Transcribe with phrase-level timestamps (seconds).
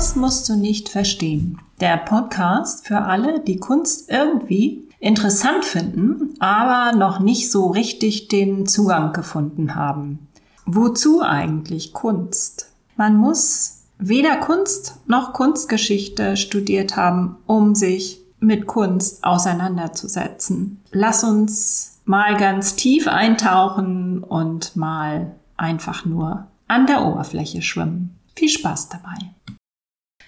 [0.00, 1.58] Kunst musst du nicht verstehen.
[1.78, 8.66] Der Podcast für alle, die Kunst irgendwie interessant finden, aber noch nicht so richtig den
[8.66, 10.26] Zugang gefunden haben.
[10.64, 12.72] Wozu eigentlich Kunst?
[12.96, 20.80] Man muss weder Kunst noch Kunstgeschichte studiert haben, um sich mit Kunst auseinanderzusetzen.
[20.92, 28.16] Lass uns mal ganz tief eintauchen und mal einfach nur an der Oberfläche schwimmen.
[28.34, 29.18] Viel Spaß dabei.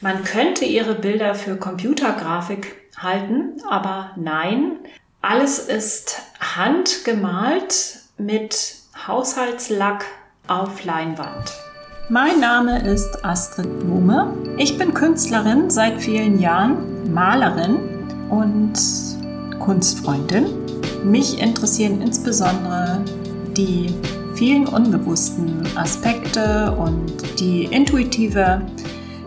[0.03, 4.79] Man könnte ihre Bilder für Computergrafik halten, aber nein,
[5.21, 10.05] alles ist handgemalt mit Haushaltslack
[10.49, 11.53] auf Leinwand.
[12.09, 14.37] Mein Name ist Astrid Blume.
[14.57, 17.77] Ich bin Künstlerin seit vielen Jahren, Malerin
[18.29, 18.75] und
[19.61, 20.47] Kunstfreundin.
[21.05, 23.05] Mich interessieren insbesondere
[23.57, 23.95] die
[24.35, 28.63] vielen unbewussten Aspekte und die intuitive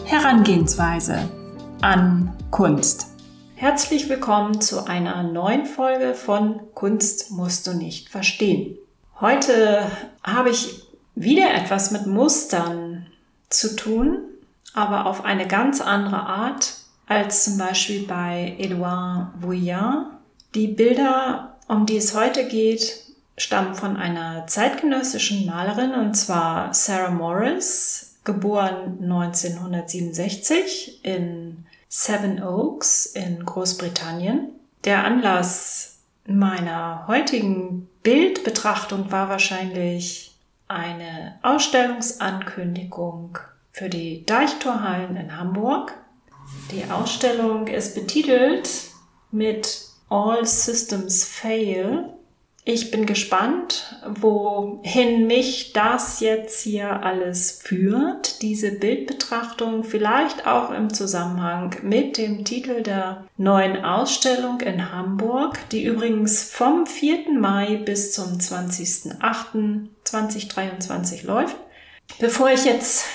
[0.06, 1.28] Herangehensweise
[1.82, 3.08] an Kunst.
[3.56, 8.78] Herzlich willkommen zu einer neuen Folge von Kunst musst du nicht verstehen.
[9.20, 9.90] Heute
[10.24, 10.84] habe ich
[11.16, 13.08] wieder etwas mit Mustern
[13.50, 14.20] zu tun,
[14.76, 16.76] aber auf eine ganz andere Art
[17.08, 20.06] als zum Beispiel bei Edouard Vuillard.
[20.54, 22.96] Die Bilder, um die es heute geht,
[23.38, 33.46] stammen von einer zeitgenössischen Malerin und zwar Sarah Morris, geboren 1967 in Seven Oaks in
[33.46, 34.50] Großbritannien.
[34.84, 40.36] Der Anlass meiner heutigen Bildbetrachtung war wahrscheinlich
[40.68, 43.38] eine Ausstellungsankündigung
[43.72, 45.94] für die Deichtorhallen in Hamburg.
[46.72, 48.70] Die Ausstellung ist betitelt
[49.32, 52.15] mit All Systems Fail
[52.68, 60.92] ich bin gespannt, wohin mich das jetzt hier alles führt, diese Bildbetrachtung, vielleicht auch im
[60.92, 67.34] Zusammenhang mit dem Titel der neuen Ausstellung in Hamburg, die übrigens vom 4.
[67.40, 71.58] Mai bis zum 20.08.2023 läuft.
[72.20, 73.06] Bevor ich jetzt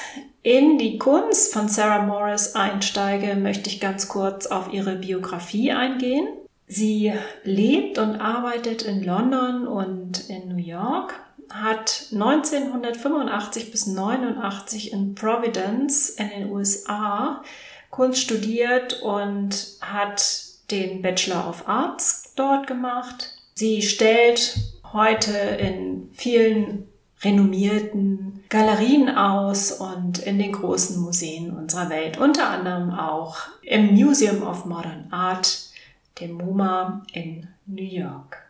[0.45, 6.29] in die Kunst von Sarah Morris einsteige, möchte ich ganz kurz auf ihre Biografie eingehen.
[6.73, 11.15] Sie lebt und arbeitet in London und in New York,
[11.53, 17.43] hat 1985 bis 89 in Providence in den USA
[17.91, 20.23] Kunst studiert und hat
[20.71, 23.35] den Bachelor of Arts dort gemacht.
[23.55, 24.57] Sie stellt
[24.93, 26.87] heute in vielen
[27.25, 34.45] renommierten Galerien aus und in den großen Museen unserer Welt, unter anderem auch im Museum
[34.45, 35.70] of Modern Art
[36.19, 38.43] dem MoMA in New York.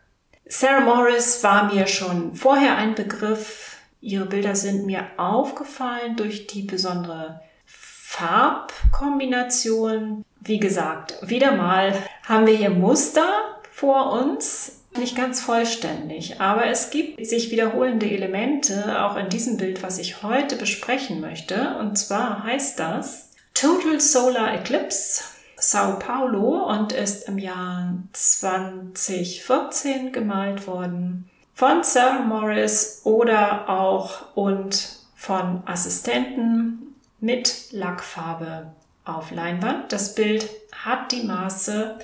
[0.47, 3.77] Sarah Morris war mir schon vorher ein Begriff.
[4.01, 10.25] Ihre Bilder sind mir aufgefallen durch die besondere Farbkombination.
[10.41, 11.95] Wie gesagt, wieder mal
[12.27, 14.79] haben wir hier Muster vor uns.
[14.99, 20.25] Nicht ganz vollständig, aber es gibt sich wiederholende Elemente auch in diesem Bild, was ich
[20.25, 21.77] heute besprechen möchte.
[21.79, 25.23] Und zwar heißt das Total Solar Eclipse
[25.61, 34.97] Sao Paulo und ist im Jahr 2014 gemalt worden von Sir Morris oder auch und
[35.15, 38.73] von Assistenten mit Lackfarbe
[39.05, 39.93] auf Leinwand.
[39.93, 41.99] Das Bild hat die Maße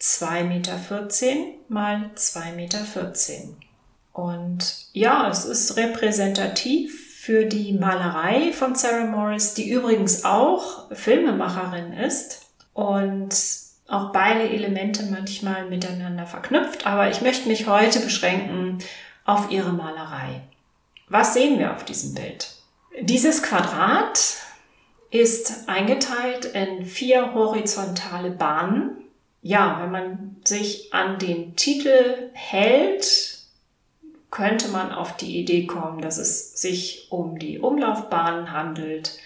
[0.00, 0.78] 2,14 Meter
[1.68, 2.78] mal 2,14 Meter.
[4.12, 11.92] Und ja, es ist repräsentativ für die Malerei von Sarah Morris, die übrigens auch Filmemacherin
[11.92, 13.34] ist und
[13.88, 18.78] auch beide Elemente manchmal miteinander verknüpft, aber ich möchte mich heute beschränken
[19.24, 20.42] auf ihre Malerei.
[21.08, 22.54] Was sehen wir auf diesem Bild?
[23.00, 24.36] Dieses Quadrat
[25.10, 28.96] ist eingeteilt in vier horizontale Bahnen.
[29.42, 33.38] Ja, wenn man sich an den Titel hält,
[34.30, 39.18] könnte man auf die Idee kommen, dass es sich um die Umlaufbahnen handelt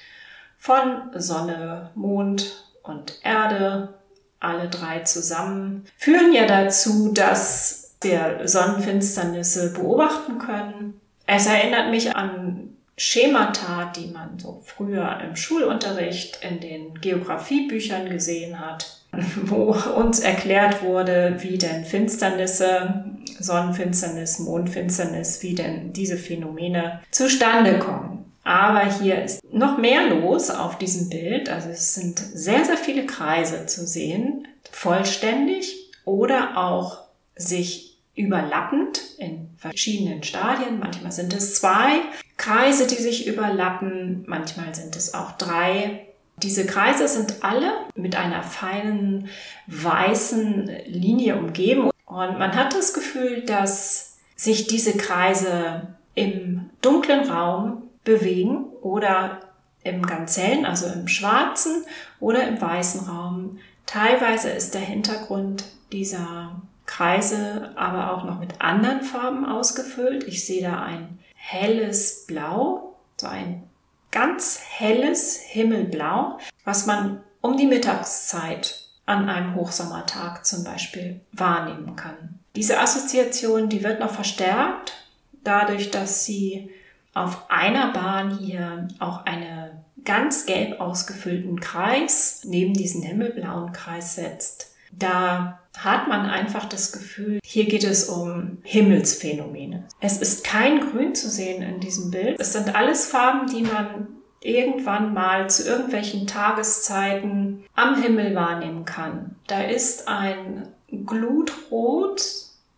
[0.56, 3.94] von Sonne, Mond und Erde,
[4.40, 11.00] alle drei zusammen, führen ja dazu, dass wir Sonnenfinsternisse beobachten können.
[11.26, 18.60] Es erinnert mich an Schemata, die man so früher im Schulunterricht in den Geografiebüchern gesehen
[18.60, 19.00] hat,
[19.44, 23.04] wo uns erklärt wurde, wie denn Finsternisse,
[23.40, 28.13] Sonnenfinsternis, Mondfinsternis, wie denn diese Phänomene zustande kommen.
[28.44, 31.48] Aber hier ist noch mehr los auf diesem Bild.
[31.48, 37.04] Also es sind sehr, sehr viele Kreise zu sehen, vollständig oder auch
[37.36, 40.78] sich überlappend in verschiedenen Stadien.
[40.78, 42.00] Manchmal sind es zwei
[42.36, 46.06] Kreise, die sich überlappen, manchmal sind es auch drei.
[46.36, 49.28] Diese Kreise sind alle mit einer feinen
[49.66, 57.84] weißen Linie umgeben und man hat das Gefühl, dass sich diese Kreise im dunklen Raum
[58.04, 59.40] bewegen oder
[59.82, 61.84] im ganz hellen, also im schwarzen
[62.20, 63.58] oder im weißen Raum.
[63.86, 70.24] Teilweise ist der Hintergrund dieser Kreise aber auch noch mit anderen Farben ausgefüllt.
[70.24, 73.64] Ich sehe da ein helles Blau, so ein
[74.10, 82.38] ganz helles Himmelblau, was man um die Mittagszeit an einem Hochsommertag zum Beispiel wahrnehmen kann.
[82.56, 84.94] Diese Assoziation, die wird noch verstärkt
[85.42, 86.70] dadurch, dass sie
[87.14, 94.74] auf einer Bahn hier auch eine ganz gelb ausgefüllten Kreis neben diesen himmelblauen Kreis setzt.
[94.92, 99.84] Da hat man einfach das Gefühl, hier geht es um Himmelsphänomene.
[100.00, 102.38] Es ist kein Grün zu sehen in diesem Bild.
[102.38, 104.08] Es sind alles Farben, die man
[104.40, 109.36] irgendwann mal zu irgendwelchen Tageszeiten am Himmel wahrnehmen kann.
[109.46, 110.68] Da ist ein
[111.06, 112.22] Glutrot,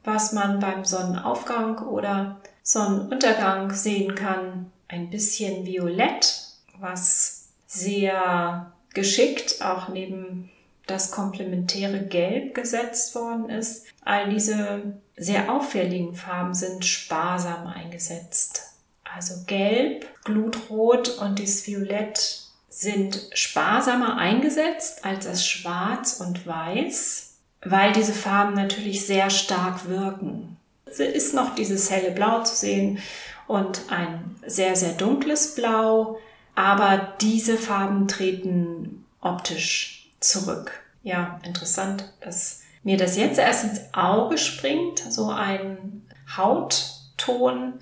[0.05, 2.37] was man beim Sonnenaufgang oder
[2.67, 4.73] Sonnenuntergang sehen kann.
[4.89, 6.49] Ein bisschen Violett,
[6.81, 10.51] was sehr geschickt auch neben
[10.87, 13.87] das komplementäre Gelb gesetzt worden ist.
[14.05, 18.63] All diese sehr auffälligen Farben sind sparsam eingesetzt.
[19.05, 27.93] Also Gelb, Glutrot und das Violett sind sparsamer eingesetzt als das Schwarz und Weiß, weil
[27.93, 30.56] diese Farben natürlich sehr stark wirken.
[30.87, 32.99] Ist noch dieses helle Blau zu sehen
[33.47, 36.19] und ein sehr, sehr dunkles Blau,
[36.55, 40.73] aber diese Farben treten optisch zurück.
[41.03, 46.07] Ja, interessant, dass mir das jetzt erst ins Auge springt, so ein
[46.37, 47.75] Hautton,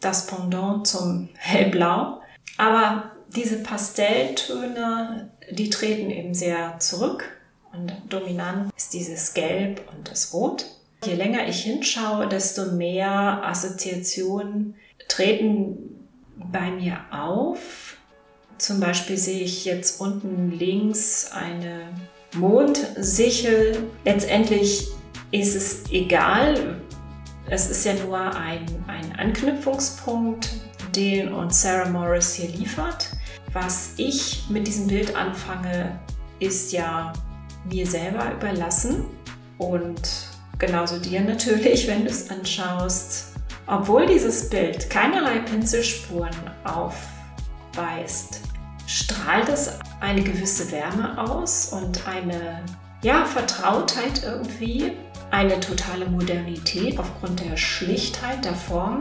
[0.00, 2.20] das Pendant zum Hellblau.
[2.58, 7.24] Aber diese Pastelltöne, die treten eben sehr zurück
[7.72, 10.66] und dominant ist dieses Gelb und das Rot.
[11.04, 14.76] Je länger ich hinschaue, desto mehr Assoziationen
[15.08, 16.06] treten
[16.52, 17.96] bei mir auf.
[18.56, 21.88] Zum Beispiel sehe ich jetzt unten links eine
[22.36, 23.88] Mondsichel.
[24.04, 24.86] Letztendlich
[25.32, 26.80] ist es egal.
[27.50, 30.50] Es ist ja nur ein, ein Anknüpfungspunkt,
[30.94, 33.08] den uns Sarah Morris hier liefert.
[33.52, 35.98] Was ich mit diesem Bild anfange,
[36.38, 37.12] ist ja
[37.68, 39.04] mir selber überlassen
[39.58, 40.31] und
[40.62, 43.32] genauso dir natürlich, wenn du es anschaust.
[43.66, 46.30] Obwohl dieses Bild keinerlei Pinselspuren
[46.64, 48.40] aufweist,
[48.86, 52.64] strahlt es eine gewisse Wärme aus und eine
[53.02, 54.92] ja, Vertrautheit irgendwie,
[55.32, 59.00] eine totale Modernität aufgrund der Schlichtheit der Form.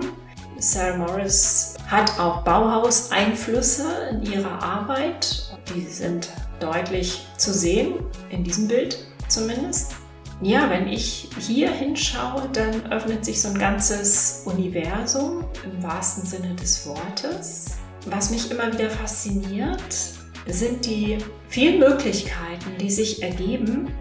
[0.58, 5.58] Sarah Morris hat auch Bauhaus-Einflüsse in ihrer Arbeit.
[5.76, 6.30] Die sind
[6.60, 7.96] deutlich zu sehen,
[8.30, 8.98] in diesem Bild
[9.28, 10.01] zumindest.
[10.44, 16.56] Ja, wenn ich hier hinschaue, dann öffnet sich so ein ganzes Universum im wahrsten Sinne
[16.56, 17.78] des Wortes.
[18.08, 19.94] Was mich immer wieder fasziniert,
[20.48, 23.94] sind die vielen Möglichkeiten, die sich ergeben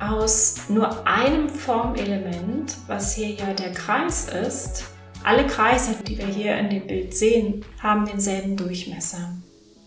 [0.00, 4.84] aus nur einem Formelement, was hier ja der Kreis ist.
[5.22, 9.30] Alle Kreise, die wir hier in dem Bild sehen, haben denselben Durchmesser.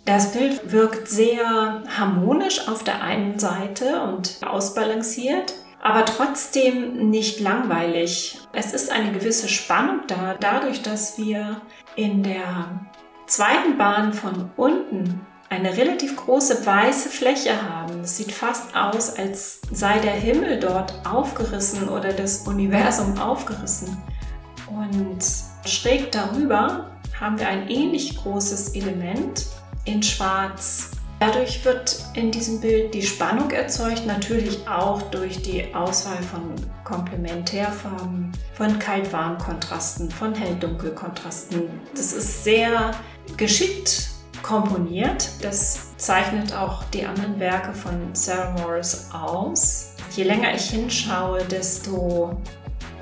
[0.08, 8.40] Das Bild wirkt sehr harmonisch auf der einen Seite und ausbalanciert, aber trotzdem nicht langweilig.
[8.54, 11.60] Es ist eine gewisse Spannung da, dadurch, dass wir
[11.98, 12.88] in der
[13.26, 18.00] zweiten Bahn von unten eine relativ große weiße Fläche haben.
[18.00, 23.98] Es sieht fast aus, als sei der Himmel dort aufgerissen oder das Universum aufgerissen.
[24.70, 25.20] Und
[25.70, 29.48] schräg darüber haben wir ein ähnlich großes Element
[29.88, 30.92] in Schwarz.
[31.20, 36.54] Dadurch wird in diesem Bild die Spannung erzeugt, natürlich auch durch die Auswahl von
[36.84, 41.70] Komplementärfarben, von Kalt-Warm-Kontrasten, von Hell-Dunkel-Kontrasten.
[41.96, 42.92] Das ist sehr
[43.36, 44.10] geschickt
[44.44, 45.30] komponiert.
[45.42, 49.96] Das zeichnet auch die anderen Werke von Sarah Morris aus.
[50.16, 52.40] Je länger ich hinschaue, desto,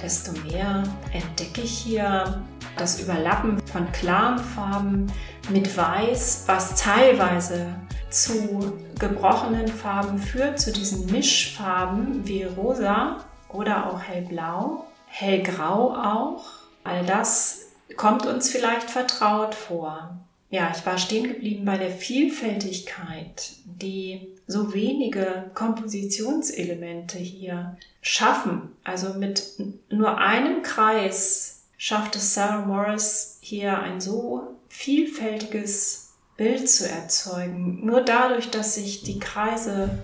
[0.02, 2.42] desto mehr entdecke ich hier
[2.78, 5.12] das Überlappen von klaren Farben
[5.50, 7.68] mit Weiß, was teilweise
[8.10, 13.18] zu gebrochenen Farben führt, zu diesen Mischfarben wie rosa
[13.50, 16.46] oder auch hellblau, hellgrau auch.
[16.84, 20.18] All das kommt uns vielleicht vertraut vor
[20.56, 28.70] ja, ich war stehen geblieben bei der Vielfältigkeit, die so wenige Kompositionselemente hier schaffen.
[28.84, 29.54] Also mit
[29.90, 37.86] nur einem Kreis schafft es Sarah Morris hier ein so vielfältiges Bild zu erzeugen.
[37.86, 40.00] Nur dadurch, dass sich die Kreise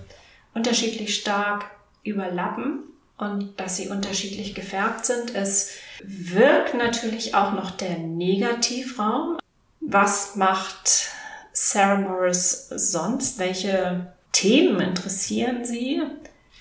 [0.54, 1.70] unterschiedlich stark
[2.04, 2.84] überlappen
[3.18, 5.34] und dass sie unterschiedlich gefärbt sind.
[5.34, 5.70] Es
[6.02, 9.38] wirkt natürlich auch noch der Negativraum.
[9.80, 11.10] Was macht
[11.52, 13.38] Sarah Morris sonst?
[13.38, 16.02] Welche Themen interessieren sie?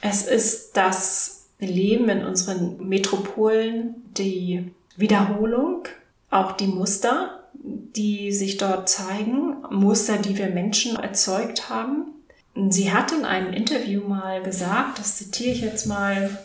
[0.01, 5.83] Es ist das Leben in unseren Metropolen, die Wiederholung,
[6.29, 12.05] auch die Muster, die sich dort zeigen, Muster, die wir Menschen erzeugt haben.
[12.69, 16.37] Sie hat in einem Interview mal gesagt, das zitiere ich jetzt mal,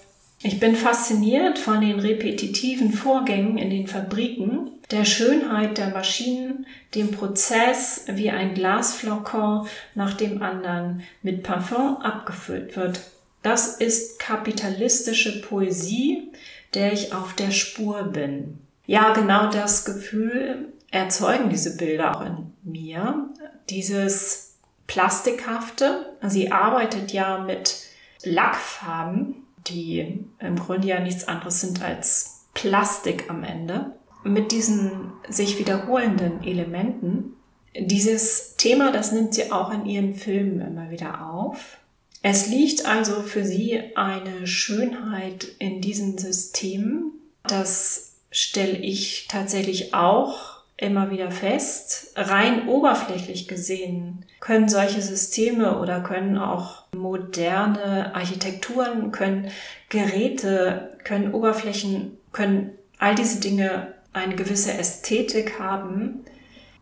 [0.42, 7.10] ich bin fasziniert von den repetitiven Vorgängen in den Fabriken, der Schönheit der Maschinen, dem
[7.10, 13.00] Prozess, wie ein Glasflakon nach dem anderen mit Parfum abgefüllt wird.
[13.42, 16.28] Das ist kapitalistische Poesie,
[16.74, 18.58] der ich auf der Spur bin.
[18.86, 23.28] Ja, genau das Gefühl erzeugen diese Bilder auch in mir.
[23.68, 24.56] Dieses
[24.86, 26.16] Plastikhafte.
[26.22, 27.76] Sie arbeitet ja mit
[28.22, 33.92] Lackfarben, die im Grunde ja nichts anderes sind als Plastik am Ende.
[34.22, 37.36] Mit diesen sich wiederholenden Elementen.
[37.78, 41.78] Dieses Thema, das nimmt sie auch in ihren Filmen immer wieder auf.
[42.22, 47.12] Es liegt also für sie eine Schönheit in diesen Systemen.
[47.44, 52.12] Das stelle ich tatsächlich auch immer wieder fest.
[52.16, 59.50] Rein oberflächlich gesehen können solche Systeme oder können auch moderne Architekturen, können
[59.88, 66.24] Geräte, können Oberflächen, können all diese Dinge eine gewisse Ästhetik haben.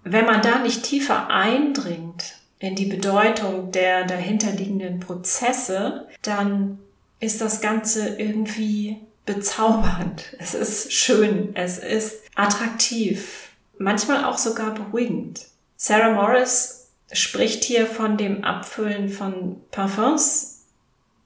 [0.03, 6.79] Wenn man da nicht tiefer eindringt in die Bedeutung der dahinterliegenden Prozesse, dann
[7.21, 10.35] ist das Ganze irgendwie bezaubernd.
[10.39, 15.47] Es ist schön, es ist attraktiv, manchmal auch sogar beruhigend.
[15.77, 20.65] Sarah Morris spricht hier von dem Abfüllen von Parfums.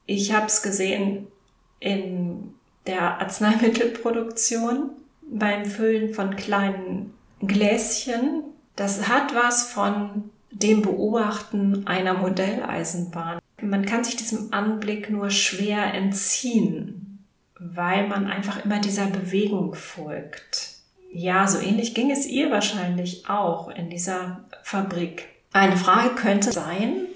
[0.07, 1.27] Ich habe es gesehen
[1.81, 2.55] in
[2.87, 4.91] der Arzneimittelproduktion
[5.31, 8.45] beim Füllen von kleinen Gläschen.
[8.77, 10.31] Das hat was von
[10.63, 13.39] dem Beobachten einer Modelleisenbahn.
[13.61, 17.25] Man kann sich diesem Anblick nur schwer entziehen,
[17.59, 20.75] weil man einfach immer dieser Bewegung folgt.
[21.11, 25.29] Ja, so ähnlich ging es ihr wahrscheinlich auch in dieser Fabrik.
[25.53, 27.07] Eine Frage könnte sein,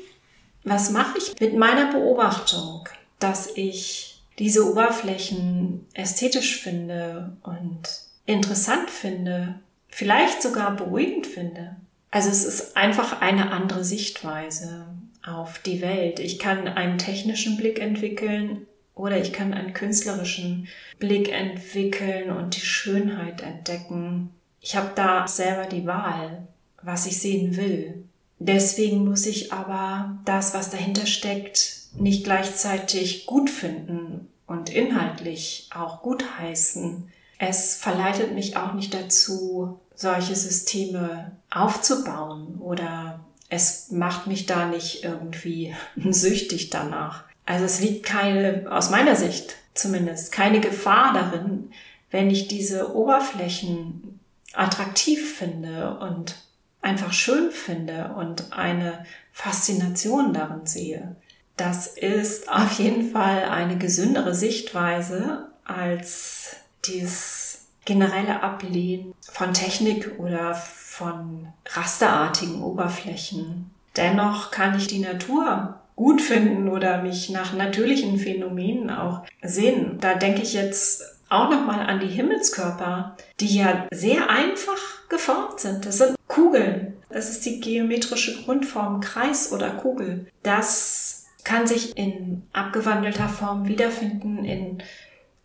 [0.64, 7.82] was mache ich mit meiner Beobachtung, dass ich diese Oberflächen ästhetisch finde und
[8.24, 9.56] interessant finde,
[9.88, 11.76] vielleicht sogar beruhigend finde?
[12.12, 14.86] Also es ist einfach eine andere Sichtweise
[15.24, 16.20] auf die Welt.
[16.20, 22.60] Ich kann einen technischen Blick entwickeln oder ich kann einen künstlerischen Blick entwickeln und die
[22.66, 24.28] Schönheit entdecken.
[24.60, 26.46] Ich habe da selber die Wahl,
[26.82, 28.04] was ich sehen will.
[28.38, 36.02] Deswegen muss ich aber das, was dahinter steckt, nicht gleichzeitig gut finden und inhaltlich auch
[36.02, 37.10] gut heißen.
[37.38, 45.04] Es verleitet mich auch nicht dazu, solche Systeme aufzubauen oder es macht mich da nicht
[45.04, 47.24] irgendwie süchtig danach.
[47.44, 51.70] Also es liegt keine, aus meiner Sicht zumindest, keine Gefahr darin,
[52.10, 54.20] wenn ich diese Oberflächen
[54.54, 56.36] attraktiv finde und
[56.82, 61.16] einfach schön finde und eine Faszination darin sehe.
[61.56, 67.41] Das ist auf jeden Fall eine gesündere Sichtweise als dieses
[67.84, 73.70] generelle Ablehnen von Technik oder von rasterartigen Oberflächen.
[73.96, 79.98] Dennoch kann ich die Natur gut finden oder mich nach natürlichen Phänomenen auch sehen.
[80.00, 85.86] Da denke ich jetzt auch nochmal an die Himmelskörper, die ja sehr einfach geformt sind.
[85.86, 86.94] Das sind Kugeln.
[87.08, 90.26] Das ist die geometrische Grundform Kreis oder Kugel.
[90.42, 94.82] Das kann sich in abgewandelter Form wiederfinden in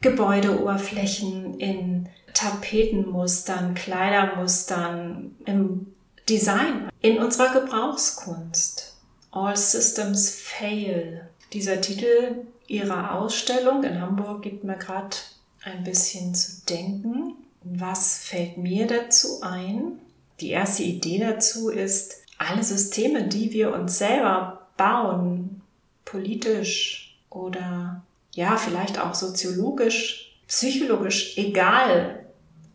[0.01, 5.87] Gebäudeoberflächen, in Tapetenmustern, Kleidermustern, im
[6.29, 8.95] Design, in unserer Gebrauchskunst.
[9.31, 11.27] All Systems Fail.
[11.51, 15.17] Dieser Titel ihrer Ausstellung in Hamburg gibt mir gerade
[15.63, 17.33] ein bisschen zu denken.
[17.63, 19.99] Was fällt mir dazu ein?
[20.39, 25.61] Die erste Idee dazu ist, alle Systeme, die wir uns selber bauen,
[26.05, 28.03] politisch oder
[28.35, 32.26] ja, vielleicht auch soziologisch, psychologisch, egal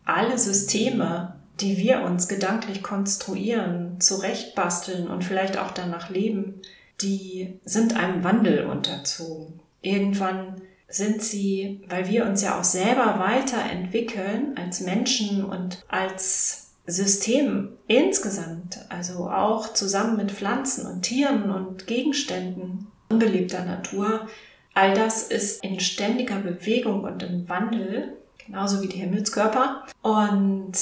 [0.05, 6.61] alle Systeme, die wir uns gedanklich konstruieren, zurechtbasteln und vielleicht auch danach leben,
[7.01, 9.59] die sind einem Wandel unterzogen.
[9.81, 17.69] Irgendwann sind sie, weil wir uns ja auch selber weiterentwickeln als Menschen und als System
[17.87, 24.27] insgesamt, also auch zusammen mit Pflanzen und Tieren und Gegenständen unbelebter Natur,
[24.73, 29.83] all das ist in ständiger Bewegung und im Wandel, genauso wie die Himmelskörper.
[30.01, 30.73] Und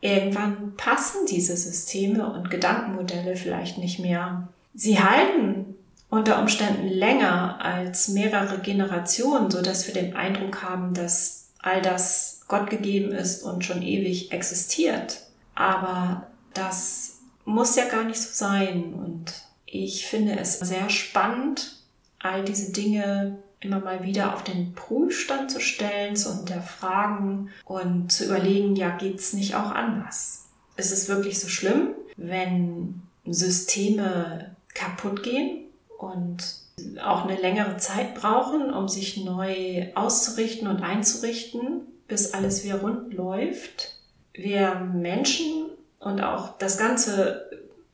[0.00, 4.48] irgendwann passen diese Systeme und Gedankenmodelle vielleicht nicht mehr.
[4.74, 5.74] Sie halten
[6.10, 12.42] unter Umständen länger als mehrere Generationen, so dass wir den Eindruck haben, dass all das
[12.46, 15.20] Gott gegeben ist und schon ewig existiert.
[15.54, 18.94] Aber das muss ja gar nicht so sein.
[18.94, 19.32] Und
[19.66, 21.76] ich finde es sehr spannend,
[22.18, 28.26] all diese Dinge immer mal wieder auf den Prüfstand zu stellen, zu hinterfragen und zu
[28.26, 30.46] überlegen, ja, geht's nicht auch anders?
[30.76, 35.64] Ist es wirklich so schlimm, wenn Systeme kaputt gehen
[35.98, 36.62] und
[37.02, 43.14] auch eine längere Zeit brauchen, um sich neu auszurichten und einzurichten, bis alles wieder rund
[43.14, 43.94] läuft?
[44.34, 45.66] Wir Menschen
[46.00, 47.48] und auch das ganze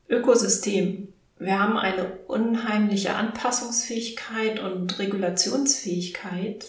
[0.08, 1.09] Ökosystem
[1.40, 6.66] wir haben eine unheimliche Anpassungsfähigkeit und Regulationsfähigkeit.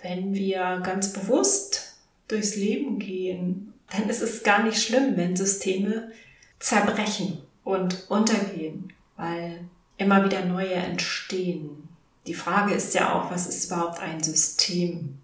[0.00, 6.10] Wenn wir ganz bewusst durchs Leben gehen, dann ist es gar nicht schlimm, wenn Systeme
[6.58, 11.88] zerbrechen und untergehen, weil immer wieder neue entstehen.
[12.26, 15.18] Die Frage ist ja auch, was ist überhaupt ein System?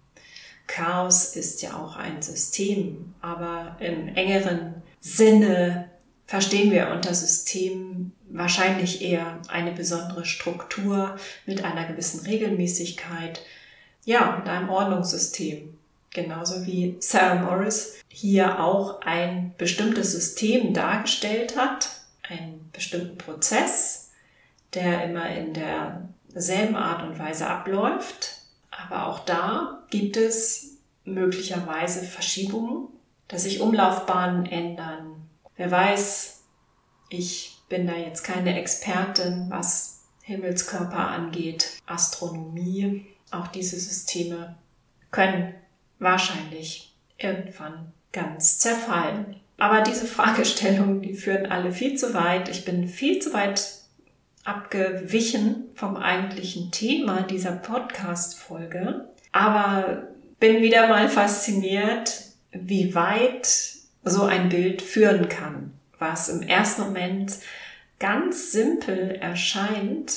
[0.67, 5.90] Chaos ist ja auch ein System, aber im engeren Sinne
[6.31, 13.41] verstehen wir unter System wahrscheinlich eher eine besondere Struktur mit einer gewissen Regelmäßigkeit,
[14.05, 15.77] ja, mit einem Ordnungssystem.
[16.09, 21.89] Genauso wie Sarah Morris hier auch ein bestimmtes System dargestellt hat,
[22.23, 24.11] einen bestimmten Prozess,
[24.73, 28.37] der immer in derselben Art und Weise abläuft.
[28.69, 32.87] Aber auch da gibt es möglicherweise Verschiebungen,
[33.27, 35.21] dass sich Umlaufbahnen ändern,
[35.57, 36.43] Wer weiß,
[37.09, 43.05] ich bin da jetzt keine Expertin, was Himmelskörper angeht, Astronomie.
[43.31, 44.55] Auch diese Systeme
[45.09, 45.53] können
[45.99, 49.37] wahrscheinlich irgendwann ganz zerfallen.
[49.57, 52.49] Aber diese Fragestellungen, die führen alle viel zu weit.
[52.49, 53.81] Ich bin viel zu weit
[54.43, 59.07] abgewichen vom eigentlichen Thema dieser Podcast-Folge.
[59.31, 60.07] Aber
[60.39, 63.47] bin wieder mal fasziniert, wie weit
[64.03, 67.37] so ein Bild führen kann, was im ersten Moment
[67.99, 70.13] ganz simpel erscheint.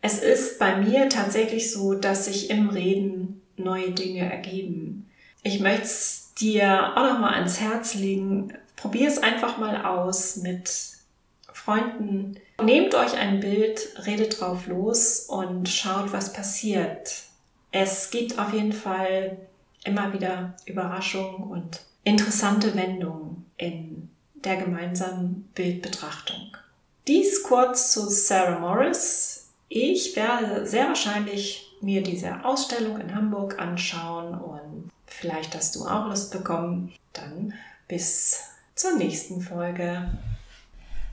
[0.00, 5.08] Es ist bei mir tatsächlich so, dass sich im Reden neue Dinge ergeben.
[5.42, 8.52] Ich möchte es dir auch noch mal ans Herz legen.
[8.76, 10.70] Probier es einfach mal aus mit
[11.52, 12.36] Freunden.
[12.62, 17.24] Nehmt euch ein Bild, redet drauf los und schaut, was passiert.
[17.70, 19.36] Es gibt auf jeden Fall
[19.84, 26.56] immer wieder Überraschungen und interessante Wendungen in der gemeinsamen Bildbetrachtung.
[27.06, 29.50] Dies kurz zu Sarah Morris.
[29.68, 36.08] Ich werde sehr wahrscheinlich mir diese Ausstellung in Hamburg anschauen und vielleicht hast du auch
[36.08, 36.92] Lust bekommen.
[37.12, 37.54] Dann
[37.88, 38.42] bis
[38.74, 40.10] zur nächsten Folge.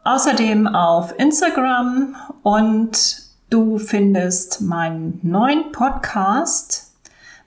[0.05, 6.93] außerdem auf Instagram und Du findest meinen neuen Podcast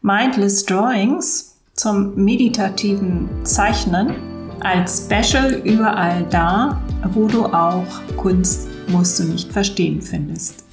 [0.02, 4.16] Mindless Drawings zum meditativen Zeichnen
[4.62, 6.82] als Special überall da,
[7.14, 7.86] wo du auch
[8.18, 10.66] Kunst musst du nicht verstehen findest.